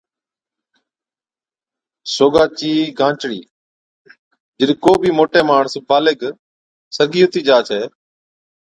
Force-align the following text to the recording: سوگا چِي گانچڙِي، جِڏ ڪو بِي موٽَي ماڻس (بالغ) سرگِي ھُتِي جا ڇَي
سوگا 2.15 2.43
چِي 2.57 2.71
گانچڙِي، 2.99 3.41
جِڏ 4.57 4.69
ڪو 4.83 4.91
بِي 5.01 5.09
موٽَي 5.17 5.41
ماڻس 5.49 5.73
(بالغ) 5.87 6.19
سرگِي 6.95 7.21
ھُتِي 7.23 7.41
جا 7.47 7.57
ڇَي 7.67 7.81